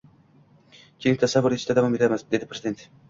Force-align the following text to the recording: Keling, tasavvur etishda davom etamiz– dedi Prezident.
Keling, 1.03 1.19
tasavvur 1.25 1.57
etishda 1.59 1.77
davom 1.81 1.99
etamiz– 1.99 2.25
dedi 2.33 2.49
Prezident. 2.55 2.83